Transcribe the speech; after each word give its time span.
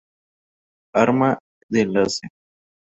Arma 0.95 1.37
de 1.69 1.81
enlace. 1.81 2.27